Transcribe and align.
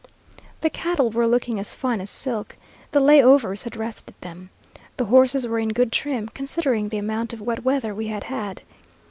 The 0.61 0.71
cattle 0.71 1.11
were 1.11 1.27
looking 1.27 1.59
as 1.59 1.75
fine 1.75 2.01
as 2.01 2.09
silk. 2.09 2.57
The 2.91 2.99
lay 2.99 3.21
overs 3.21 3.61
had 3.61 3.75
rested 3.75 4.15
them. 4.21 4.49
The 4.97 5.05
horses 5.05 5.47
were 5.47 5.59
in 5.59 5.69
good 5.69 5.91
trim, 5.91 6.27
considering 6.29 6.89
the 6.89 6.97
amount 6.97 7.33
of 7.33 7.39
wet 7.41 7.63
weather 7.63 7.93
we 7.93 8.07
had 8.07 8.23
had. 8.23 8.63